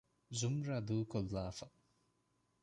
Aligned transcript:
ޒުމްރާ 0.39 0.75
ދޫކޮއްލާފަ 0.87 1.61